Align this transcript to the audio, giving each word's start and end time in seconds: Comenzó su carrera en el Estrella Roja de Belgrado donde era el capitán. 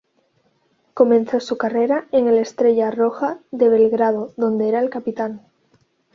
Comenzó 0.95 1.39
su 1.39 1.59
carrera 1.59 2.07
en 2.11 2.27
el 2.27 2.39
Estrella 2.39 2.89
Roja 2.89 3.37
de 3.51 3.69
Belgrado 3.69 4.33
donde 4.35 4.67
era 4.67 4.79
el 4.79 4.89
capitán. 4.89 5.45